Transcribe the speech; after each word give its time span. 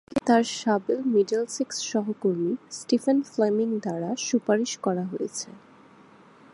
তাকে 0.07 0.21
তার 0.25 0.43
সাবেক 0.59 0.99
মিডলসেক্স 1.05 1.77
সহকর্মী 1.91 2.51
স্টিফেন 2.71 3.17
ফ্লেমিং 3.23 3.67
দ্বারা 3.79 4.09
সুপারিশ 4.27 4.71
করা 4.77 5.03
হয়েছিল। 5.03 5.53